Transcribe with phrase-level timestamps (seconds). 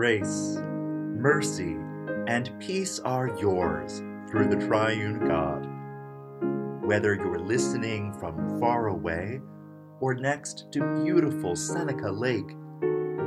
[0.00, 0.56] Grace,
[1.18, 1.76] mercy,
[2.26, 3.98] and peace are yours
[4.30, 5.68] through the triune God.
[6.82, 9.42] Whether you're listening from far away
[10.00, 12.56] or next to beautiful Seneca Lake,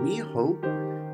[0.02, 0.64] we hope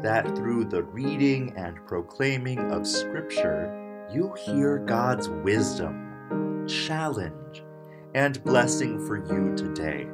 [0.01, 7.63] that through the reading and proclaiming of Scripture, you hear God's wisdom, challenge,
[8.15, 10.07] and blessing for you today.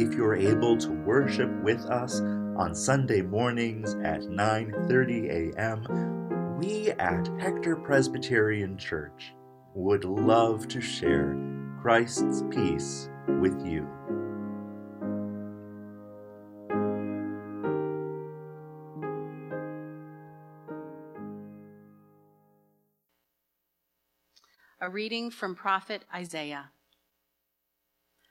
[0.00, 2.22] If you're able to worship with us
[2.58, 9.34] on Sunday mornings at 9:30 a.m., we at Hector Presbyterian Church
[9.74, 11.36] would love to share
[11.82, 13.86] Christ's peace with you.
[24.80, 26.70] A reading from Prophet Isaiah.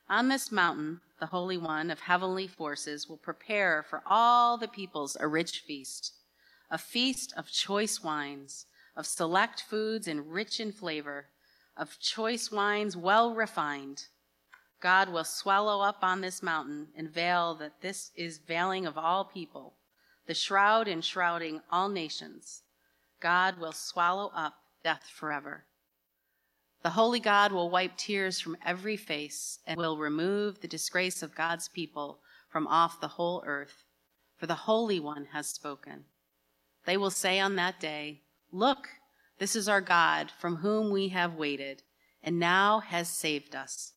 [0.09, 5.15] On this mountain, the Holy One of heavenly forces will prepare for all the peoples
[5.19, 6.13] a rich feast,
[6.69, 11.27] a feast of choice wines, of select foods and rich in flavor,
[11.77, 14.05] of choice wines well refined.
[14.81, 19.25] God will swallow up on this mountain and veil that this is veiling of all
[19.25, 19.73] people,
[20.27, 22.63] the shroud enshrouding all nations.
[23.19, 25.65] God will swallow up death forever.
[26.85, 31.33] The holy God will wipe tears from every face and will remove the disgrace of
[31.33, 33.85] God's people from off the whole earth,
[34.37, 36.05] for the Holy One has spoken.
[36.85, 38.87] They will say on that day, Look,
[39.39, 41.81] this is our God from whom we have waited,
[42.21, 43.93] and now has saved us.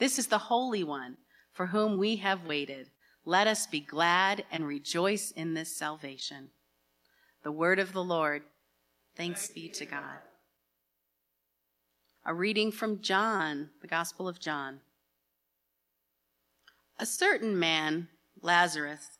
[0.00, 1.18] This is the Holy One
[1.52, 2.90] for whom we have waited.
[3.24, 6.48] Let us be glad and rejoice in this salvation.
[7.44, 8.42] The word of the Lord.
[9.14, 10.25] Thanks be to God.
[12.28, 14.80] A reading from John, the Gospel of John.
[16.98, 18.08] A certain man,
[18.42, 19.18] Lazarus,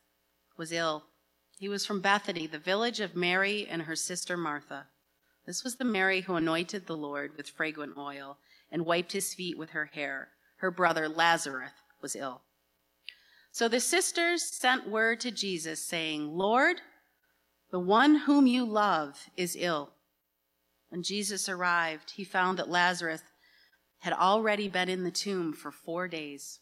[0.57, 1.05] was ill.
[1.61, 4.89] He was from Bethany, the village of Mary and her sister Martha.
[5.47, 8.39] This was the Mary who anointed the Lord with fragrant oil
[8.73, 10.31] and wiped his feet with her hair.
[10.57, 11.71] Her brother Lazarus
[12.03, 12.41] was ill.
[13.53, 16.81] So the sisters sent word to Jesus, saying, Lord,
[17.71, 19.93] the one whom you love is ill.
[20.89, 23.23] When Jesus arrived, he found that Lazarus
[24.01, 26.61] had already been in the tomb for four days.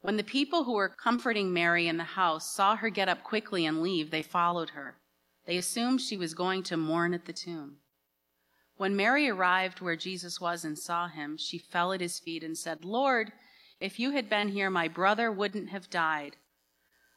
[0.00, 3.66] When the people who were comforting Mary in the house saw her get up quickly
[3.66, 4.96] and leave, they followed her.
[5.44, 7.78] They assumed she was going to mourn at the tomb.
[8.76, 12.56] When Mary arrived where Jesus was and saw him, she fell at his feet and
[12.56, 13.32] said, Lord,
[13.80, 16.36] if you had been here, my brother wouldn't have died.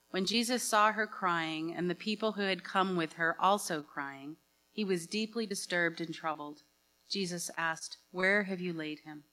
[0.09, 4.37] When Jesus saw her crying, and the people who had come with her also crying,
[4.71, 6.63] he was deeply disturbed and troubled.
[7.09, 9.25] Jesus asked, Where have you laid him?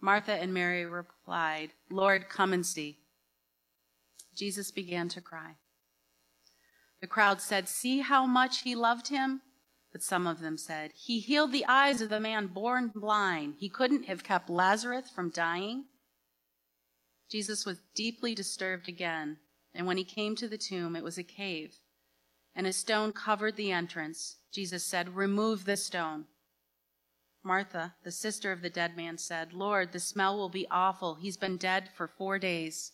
[0.00, 2.98] Martha and Mary replied, Lord, come and see.
[4.34, 5.56] Jesus began to cry.
[7.00, 9.42] The crowd said, See how much he loved him?
[9.92, 13.54] But some of them said, He healed the eyes of the man born blind.
[13.58, 15.84] He couldn't have kept Lazarus from dying.
[17.30, 19.38] Jesus was deeply disturbed again,
[19.74, 21.78] and when he came to the tomb, it was a cave
[22.56, 24.38] and a stone covered the entrance.
[24.50, 26.24] Jesus said, Remove the stone.
[27.44, 31.14] Martha, the sister of the dead man, said, Lord, the smell will be awful.
[31.14, 32.92] He's been dead for four days.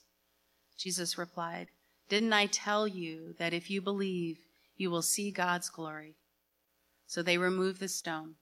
[0.76, 1.68] Jesus replied,
[2.08, 4.40] Didn't I tell you that if you believe,
[4.76, 6.16] you will see God's glory?
[7.06, 8.34] So they removed the stone.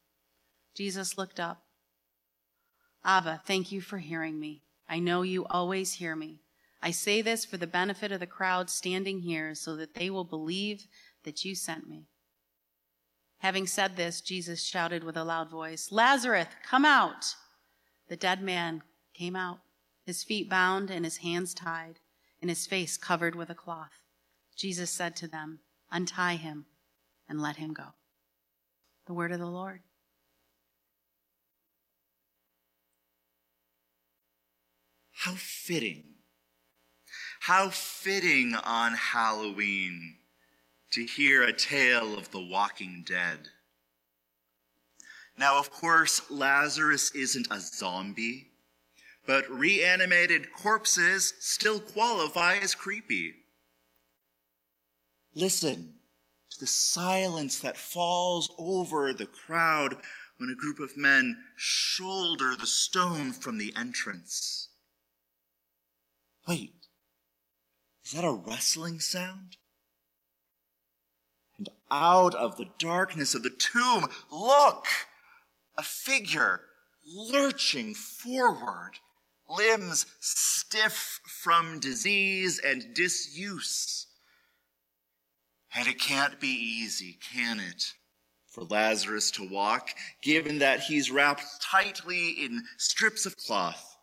[0.74, 1.62] Jesus looked up.
[3.04, 4.62] Abba, thank you for hearing me.
[4.88, 6.40] I know you always hear me.
[6.82, 10.24] I say this for the benefit of the crowd standing here so that they will
[10.24, 10.86] believe
[11.24, 12.06] that you sent me.
[13.38, 17.34] Having said this, Jesus shouted with a loud voice, Lazarus, come out!
[18.08, 18.82] The dead man
[19.14, 19.60] came out,
[20.04, 22.00] his feet bound and his hands tied,
[22.40, 24.02] and his face covered with a cloth.
[24.56, 25.60] Jesus said to them,
[25.90, 26.66] Untie him
[27.28, 27.94] and let him go.
[29.06, 29.80] The word of the Lord.
[35.12, 36.04] How fitting.
[37.40, 40.19] How fitting on Halloween
[40.92, 43.48] to hear a tale of the walking dead.
[45.36, 48.48] Now, of course, Lazarus isn't a zombie,
[49.26, 53.34] but reanimated corpses still qualify as creepy.
[55.34, 55.94] Listen
[56.50, 59.96] to the silence that falls over the crowd
[60.38, 64.68] when a group of men shoulder the stone from the entrance.
[66.48, 66.74] Wait,
[68.04, 69.56] is that a rustling sound?
[71.90, 74.86] Out of the darkness of the tomb, look!
[75.76, 76.62] A figure
[77.04, 78.92] lurching forward,
[79.48, 84.06] limbs stiff from disease and disuse.
[85.74, 87.94] And it can't be easy, can it?
[88.48, 89.90] For Lazarus to walk,
[90.22, 93.96] given that he's wrapped tightly in strips of cloth,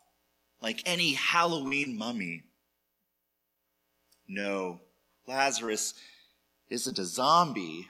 [0.61, 2.43] like any Halloween mummy.
[4.27, 4.79] No,
[5.27, 5.93] Lazarus
[6.69, 7.87] isn't a zombie.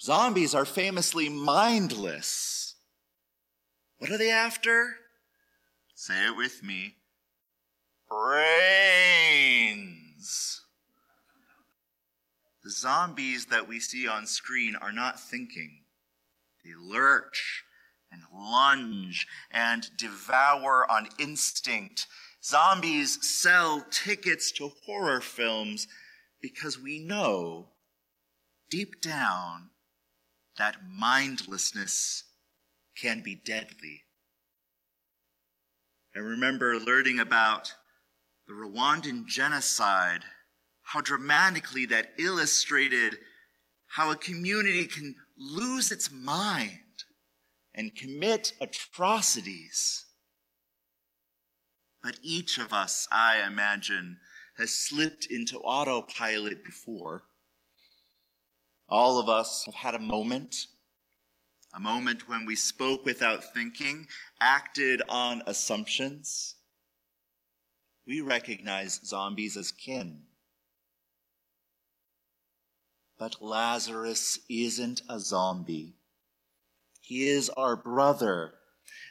[0.00, 2.74] Zombies are famously mindless.
[3.98, 4.96] What are they after?
[5.94, 6.96] Say it with me.
[8.08, 9.04] Brains.
[12.62, 15.84] The zombies that we see on screen are not thinking.
[16.64, 17.64] They lurch
[18.10, 22.06] and lunge and devour on instinct.
[22.42, 25.86] Zombies sell tickets to horror films
[26.44, 27.68] because we know
[28.68, 29.70] deep down
[30.58, 32.24] that mindlessness
[33.00, 34.02] can be deadly.
[36.14, 37.72] I remember learning about
[38.46, 40.20] the Rwandan genocide
[40.82, 43.16] how dramatically that illustrated
[43.86, 47.04] how a community can lose its mind
[47.74, 50.04] and commit atrocities.
[52.02, 54.18] But each of us, I imagine,
[54.58, 57.24] has slipped into autopilot before.
[58.88, 60.66] All of us have had a moment,
[61.74, 64.06] a moment when we spoke without thinking,
[64.40, 66.54] acted on assumptions.
[68.06, 70.22] We recognize zombies as kin.
[73.18, 75.94] But Lazarus isn't a zombie.
[77.00, 78.54] He is our brother,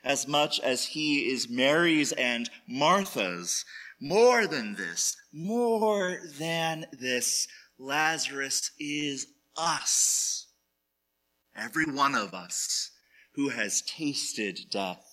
[0.03, 3.65] as much as he is Mary's and Martha's.
[4.05, 7.47] More than this, more than this,
[7.79, 10.47] Lazarus is us.
[11.55, 12.91] Every one of us
[13.35, 15.05] who has tasted death.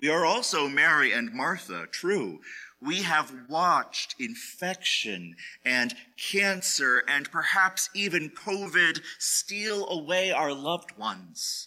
[0.00, 2.38] We are also Mary and Martha, true,
[2.80, 5.34] we have watched infection
[5.64, 11.66] and cancer and perhaps even COVID steal away our loved ones.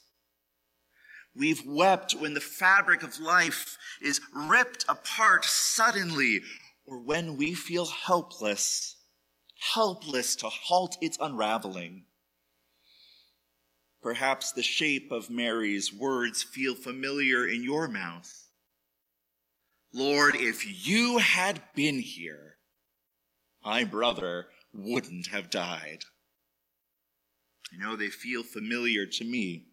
[1.37, 6.41] We've wept when the fabric of life is ripped apart suddenly
[6.85, 8.95] or when we feel helpless,
[9.73, 12.05] helpless to halt its unraveling.
[14.01, 18.47] Perhaps the shape of Mary's words feel familiar in your mouth.
[19.93, 22.57] Lord, if you had been here,
[23.63, 26.05] my brother wouldn't have died.
[27.73, 29.65] I know they feel familiar to me.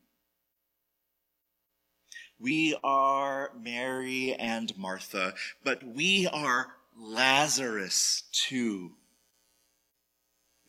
[2.38, 8.92] We are Mary and Martha, but we are Lazarus too.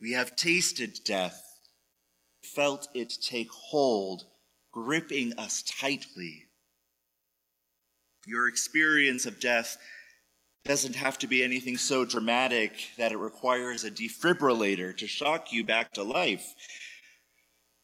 [0.00, 1.42] We have tasted death,
[2.42, 4.24] felt it take hold,
[4.72, 6.46] gripping us tightly.
[8.26, 9.78] Your experience of death
[10.64, 15.64] doesn't have to be anything so dramatic that it requires a defibrillator to shock you
[15.64, 16.54] back to life.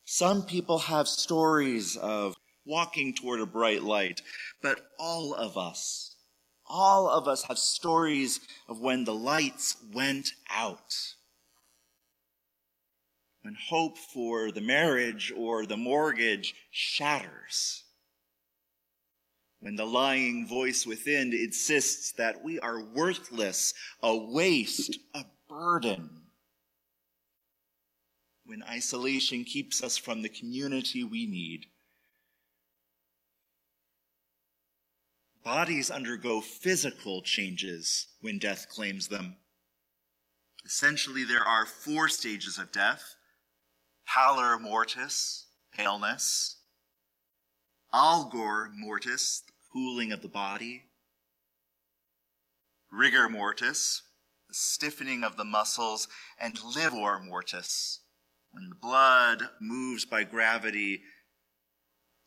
[0.04, 2.34] Some people have stories of
[2.64, 4.22] walking toward a bright light,
[4.62, 6.16] but all of us,
[6.66, 10.94] all of us have stories of when the lights went out.
[13.42, 17.82] When hope for the marriage or the mortgage shatters
[19.62, 23.72] when the lying voice within insists that we are worthless,
[24.02, 26.10] a waste, a burden.
[28.44, 31.66] When isolation keeps us from the community we need.
[35.44, 39.36] Bodies undergo physical changes when death claims them.
[40.64, 43.16] Essentially, there are four stages of death
[44.06, 46.58] pallor mortis, paleness,
[47.92, 50.84] algor mortis, cooling of the body.
[52.90, 54.02] Rigor mortis,
[54.48, 56.08] the stiffening of the muscles,
[56.38, 58.00] and livor mortis,
[58.50, 61.02] when the blood moves by gravity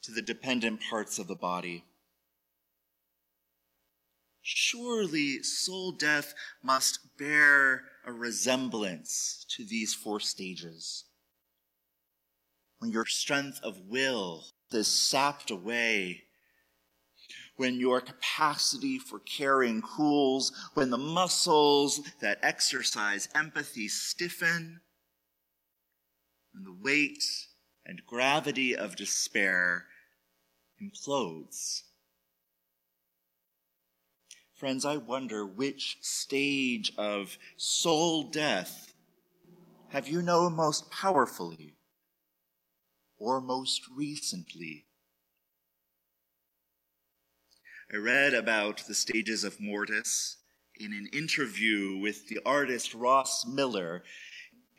[0.01, 1.85] to the dependent parts of the body.
[4.47, 11.05] Surely soul death must bear a resemblance to these four stages.
[12.77, 16.25] When your strength of will is sapped away
[17.57, 24.81] when your capacity for caring cools, when the muscles that exercise empathy stiffen,
[26.53, 27.23] when the weight
[27.85, 29.85] and gravity of despair
[30.81, 31.83] implodes.
[34.55, 38.93] Friends, I wonder which stage of soul death
[39.89, 41.73] have you known most powerfully
[43.17, 44.85] or most recently?
[47.93, 50.37] I read about the stages of mortis
[50.79, 54.03] in an interview with the artist Ross Miller.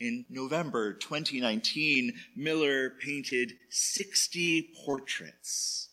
[0.01, 5.91] In November 2019, Miller painted 60 portraits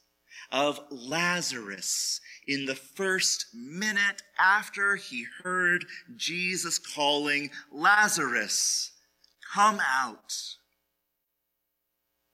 [0.53, 5.83] of Lazarus in the first minute after he heard
[6.15, 8.91] Jesus calling, Lazarus,
[9.53, 10.33] come out.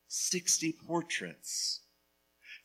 [0.09, 1.79] 60 portraits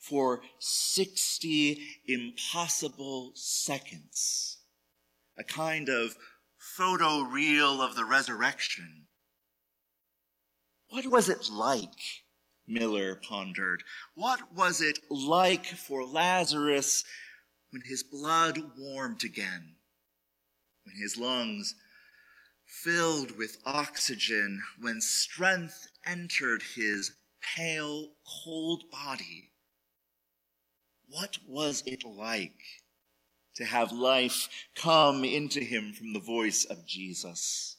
[0.01, 4.59] for 60 impossible seconds.
[5.39, 6.17] A kind of
[6.59, 9.07] photo reel of the resurrection.
[10.89, 12.24] What was it like?
[12.67, 13.83] Miller pondered.
[14.15, 17.05] What was it like for Lazarus
[17.71, 19.77] when his blood warmed again?
[20.85, 21.75] When his lungs
[22.67, 24.63] filled with oxygen?
[24.81, 28.13] When strength entered his pale,
[28.45, 29.51] cold body?
[31.09, 32.61] What was it like
[33.57, 37.77] to have life come into him from the voice of Jesus?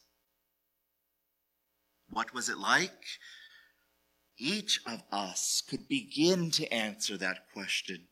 [2.08, 3.04] What was it like?
[4.38, 8.08] Each of us could begin to answer that question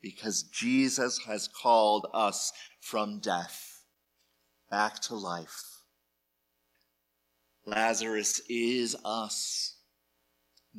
[0.00, 3.82] because Jesus has called us from death
[4.70, 5.82] back to life.
[7.66, 9.76] Lazarus is us.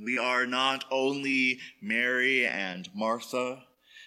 [0.01, 3.63] We are not only Mary and Martha,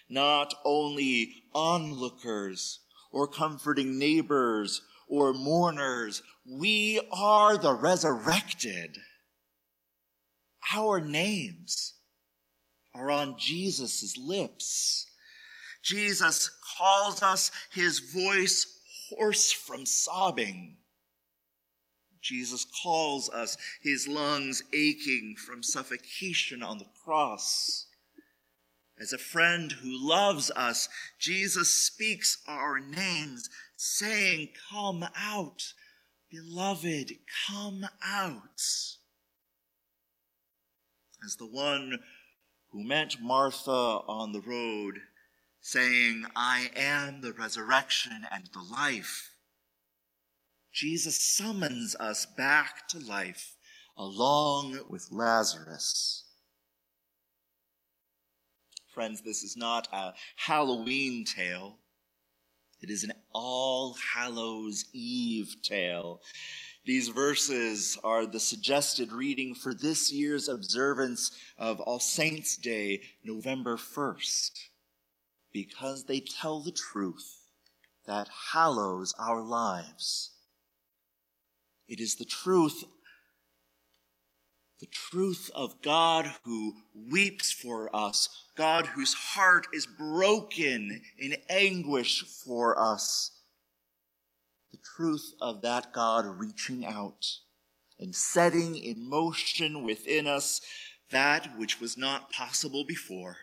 [0.08, 2.80] not only onlookers
[3.12, 6.22] or comforting neighbors or mourners.
[6.44, 8.96] We are the resurrected.
[10.72, 11.94] Our names
[12.94, 15.06] are on Jesus' lips.
[15.82, 18.66] Jesus calls us, his voice
[19.10, 20.76] hoarse from sobbing.
[22.20, 27.86] Jesus calls us, his lungs aching from suffocation on the cross.
[28.98, 35.74] As a friend who loves us, Jesus speaks our names, saying, Come out,
[36.30, 37.12] beloved,
[37.46, 38.62] come out.
[41.24, 42.00] As the one
[42.70, 45.00] who met Martha on the road,
[45.60, 49.30] saying, I am the resurrection and the life.
[50.72, 53.56] Jesus summons us back to life
[53.96, 56.24] along with Lazarus.
[58.92, 61.78] Friends, this is not a Halloween tale.
[62.82, 66.20] It is an All Hallows Eve tale.
[66.86, 73.78] These verses are the suggested reading for this year's observance of All Saints' Day, November
[73.78, 74.50] 1st,
[75.50, 77.48] because they tell the truth
[78.06, 80.32] that hallows our lives.
[81.88, 82.84] It is the truth,
[84.78, 92.24] the truth of God who weeps for us, God whose heart is broken in anguish
[92.44, 93.30] for us,
[94.96, 97.26] truth of that God reaching out
[97.98, 100.60] and setting in motion within us
[101.10, 103.36] that which was not possible before.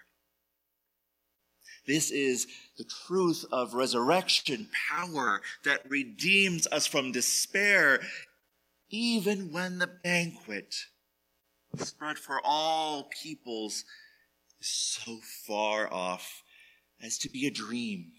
[1.87, 8.01] This is the truth of resurrection power that redeems us from despair
[8.89, 10.75] even when the banquet
[11.77, 13.85] spread for all peoples
[14.59, 15.17] is so
[15.47, 16.43] far off
[17.01, 18.11] as to be a dream.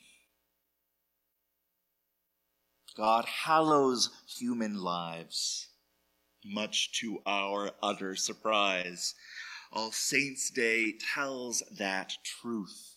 [2.97, 5.69] God hallows human lives,
[6.45, 9.15] much to our utter surprise.
[9.73, 12.97] All Saints' Day tells that truth.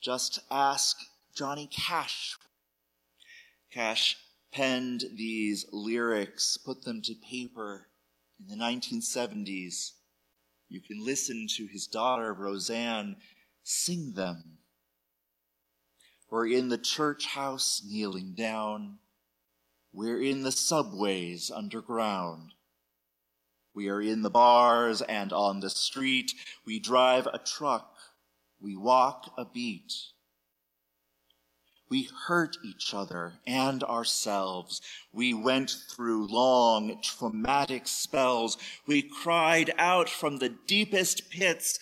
[0.00, 0.96] Just ask
[1.34, 2.36] Johnny Cash.
[3.70, 4.16] Cash
[4.52, 7.88] penned these lyrics, put them to paper
[8.40, 9.92] in the 1970s.
[10.68, 13.16] You can listen to his daughter, Roseanne,
[13.62, 14.55] sing them.
[16.28, 18.98] We're in the church house kneeling down.
[19.92, 22.54] We're in the subways underground.
[23.74, 26.32] We are in the bars and on the street.
[26.64, 27.94] We drive a truck.
[28.60, 29.92] We walk a beat.
[31.88, 34.80] We hurt each other and ourselves.
[35.12, 38.58] We went through long, traumatic spells.
[38.86, 41.78] We cried out from the deepest pits,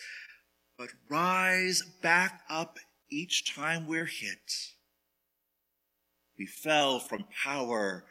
[0.76, 2.78] but rise back up
[3.14, 4.72] each time we're hit.
[6.36, 8.06] We fell from power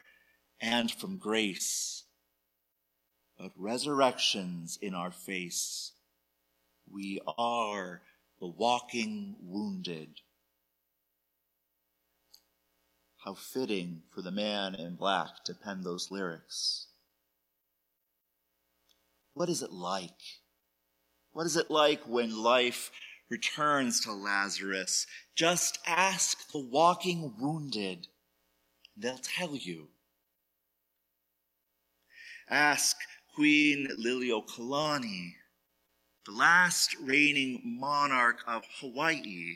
[0.61, 2.05] and from grace,
[3.37, 5.91] but resurrections in our face.
[6.89, 8.01] We are
[8.39, 10.21] the walking wounded.
[13.25, 16.87] How fitting for the man in black to pen those lyrics.
[19.33, 20.21] What is it like?
[21.33, 22.91] What is it like when life
[23.29, 28.07] returns to Lazarus, just ask the walking wounded.
[28.95, 29.87] They'll tell you.
[32.49, 32.95] Ask
[33.33, 35.33] Queen Liliuokalani,
[36.25, 39.55] the last reigning monarch of Hawaii,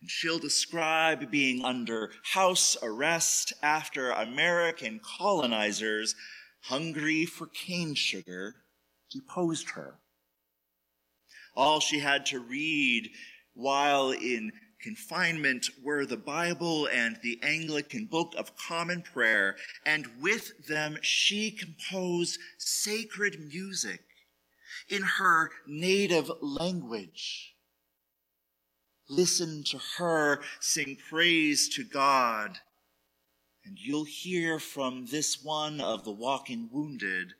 [0.00, 6.14] and she'll describe being under house arrest after American colonizers,
[6.62, 8.54] hungry for cane sugar,
[9.10, 9.98] deposed her.
[11.58, 13.10] All she had to read
[13.52, 20.68] while in confinement were the Bible and the Anglican Book of Common Prayer, and with
[20.68, 24.04] them she composed sacred music
[24.88, 27.56] in her native language.
[29.08, 32.56] Listen to her sing praise to God,
[33.64, 37.34] and you'll hear from this one of the walking wounded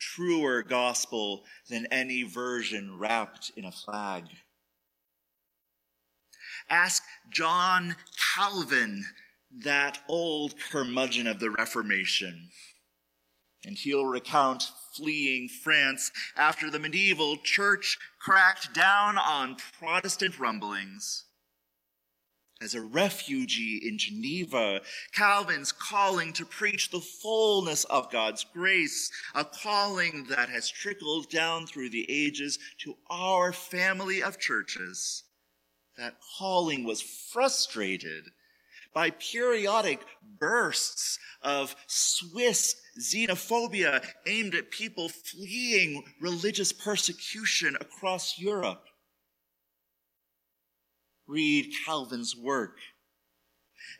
[0.00, 4.24] truer gospel than any version wrapped in a flag.
[6.68, 7.96] Ask John
[8.34, 9.04] Calvin,
[9.64, 12.50] that old curmudgeon of the Reformation,
[13.64, 21.24] and he'll recount fleeing France after the medieval church cracked down on Protestant rumblings.
[22.62, 29.46] As a refugee in Geneva, Calvin's calling to preach the fullness of God's grace, a
[29.46, 35.24] calling that has trickled down through the ages to our family of churches.
[35.96, 38.24] That calling was frustrated
[38.92, 40.00] by periodic
[40.38, 48.84] bursts of Swiss xenophobia aimed at people fleeing religious persecution across Europe.
[51.30, 52.78] Read Calvin's work,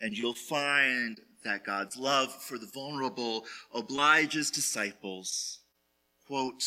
[0.01, 5.61] and you'll find that God's love for the vulnerable obliges disciples,
[6.27, 6.65] quote,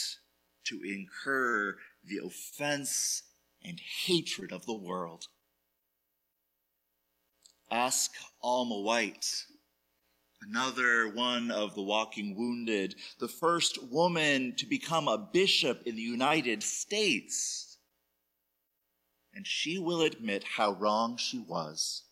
[0.63, 3.23] to incur the offense
[3.61, 5.27] and hatred of the world.
[7.69, 9.45] Ask Alma White,
[10.47, 16.01] another one of the walking wounded, the first woman to become a bishop in the
[16.01, 17.72] United States
[19.33, 22.03] and she will admit how wrong she was.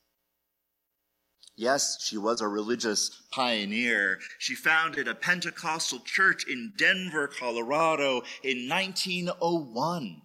[1.56, 4.20] Yes, she was a religious pioneer.
[4.40, 10.22] She founded a Pentecostal church in Denver, Colorado in 1901.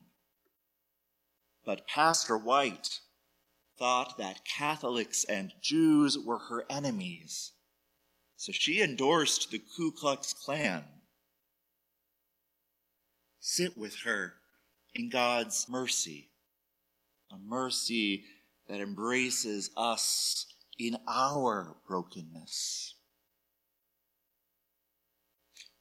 [1.65, 3.01] But Pastor White
[3.79, 7.53] thought that Catholics and Jews were her enemies.
[8.37, 10.85] So she endorsed the Ku Klux Klan.
[13.41, 14.35] Sit with her
[14.95, 16.31] in God's mercy
[17.31, 18.25] a mercy
[18.69, 20.47] that embraces us
[20.79, 22.95] in our brokenness.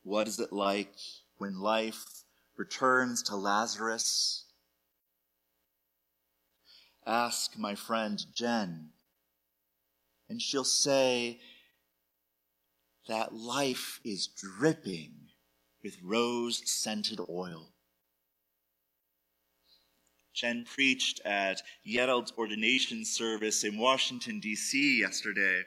[0.04, 0.94] What is it like
[1.38, 2.24] when life
[2.58, 4.46] returns to Lazarus?
[7.06, 8.90] Ask my friend Jen,
[10.30, 11.40] and she'll say
[13.08, 15.12] that life is dripping
[15.84, 17.75] with rose scented oil.
[20.36, 25.00] Jen preached at Gerald's ordination service in Washington, D.C.
[25.00, 25.62] yesterday.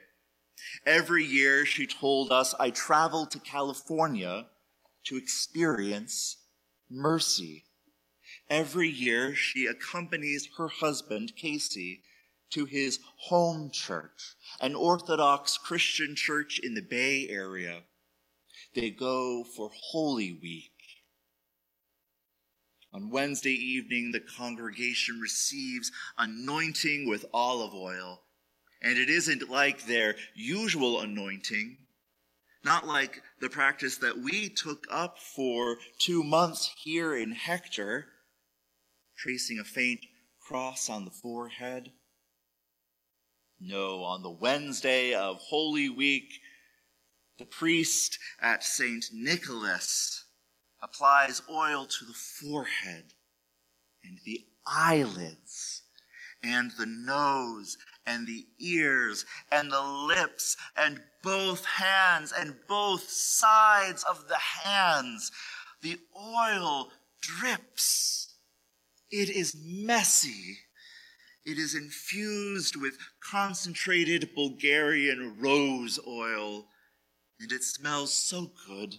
[0.85, 4.45] Every year, she told us, I travel to California
[5.05, 6.37] to experience
[6.89, 7.65] mercy.
[8.47, 12.03] Every year, she accompanies her husband, Casey,
[12.51, 17.81] to his home church, an Orthodox Christian church in the Bay Area.
[18.75, 20.78] They go for Holy Week
[22.91, 28.23] on Wednesday evening, the congregation receives anointing with olive oil.
[28.81, 31.77] And it isn't like their usual anointing,
[32.63, 38.07] not like the practice that we took up for two months here in Hector,
[39.17, 39.99] tracing a faint
[40.39, 41.91] cross on the forehead.
[43.59, 46.39] No, on the Wednesday of Holy Week,
[47.37, 49.05] the priest at St.
[49.13, 50.25] Nicholas
[50.81, 53.13] applies oil to the forehead
[54.03, 55.83] and the eyelids
[56.43, 64.03] and the nose and the ears and the lips and both hands and both sides
[64.03, 65.31] of the hands.
[65.81, 68.35] The oil drips.
[69.11, 70.59] It is messy.
[71.45, 76.67] It is infused with concentrated Bulgarian rose oil,
[77.39, 78.95] and it smells so good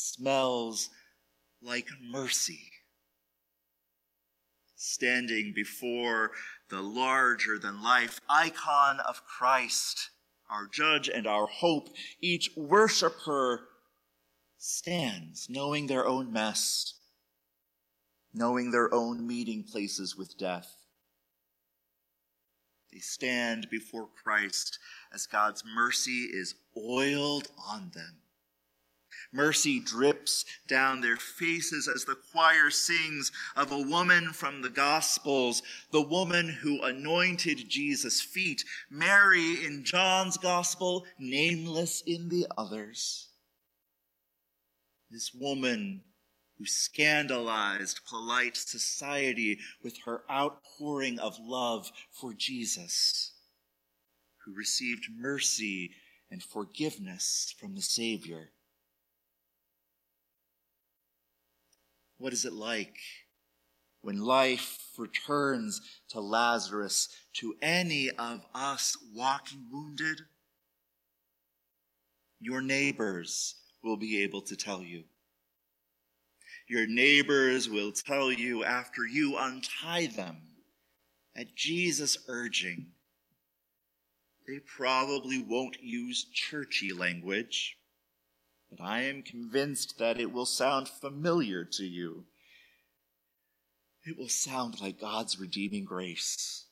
[0.00, 0.90] smells
[1.62, 2.72] like mercy.
[4.76, 6.32] Standing before
[6.70, 10.10] the larger than life icon of Christ,
[10.50, 11.88] our judge and our hope,
[12.20, 13.68] each worshiper
[14.58, 16.94] stands knowing their own mess.
[18.32, 20.76] knowing their own meeting places with death.
[22.92, 24.78] They stand before Christ
[25.12, 28.19] as God's mercy is oiled on them.
[29.32, 35.62] Mercy drips down their faces as the choir sings of a woman from the Gospels,
[35.92, 43.28] the woman who anointed Jesus' feet, Mary in John's Gospel, nameless in the others.
[45.10, 46.02] This woman
[46.58, 53.32] who scandalized polite society with her outpouring of love for Jesus,
[54.44, 55.92] who received mercy
[56.30, 58.50] and forgiveness from the Savior.
[62.20, 62.98] What is it like
[64.02, 65.80] when life returns
[66.10, 70.20] to Lazarus, to any of us walking wounded?
[72.38, 75.04] Your neighbors will be able to tell you.
[76.68, 80.42] Your neighbors will tell you after you untie them
[81.34, 82.88] at Jesus' urging.
[84.46, 87.78] They probably won't use churchy language,
[88.70, 92.24] but I am convinced that it will sound familiar to you.
[94.04, 96.66] It will sound like God's redeeming grace.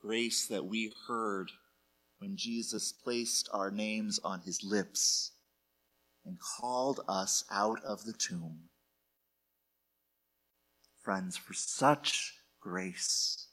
[0.00, 1.50] Grace that we heard
[2.18, 5.32] when Jesus placed our names on his lips
[6.24, 8.68] and called us out of the tomb.
[11.02, 13.46] Friends, for such grace,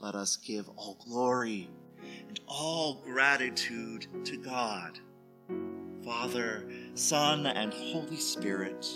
[0.00, 1.68] let us give all glory
[2.28, 4.98] and all gratitude to God,
[6.04, 8.86] Father, Son, and Holy Spirit,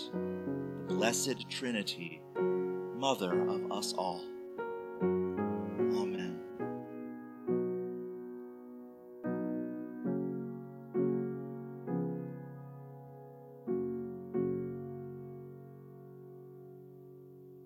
[0.87, 2.21] the blessed Trinity,
[2.95, 4.23] Mother of us all.